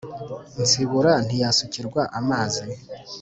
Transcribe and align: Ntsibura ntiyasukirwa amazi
Ntsibura 0.61 1.13
ntiyasukirwa 1.27 2.01
amazi 2.19 2.63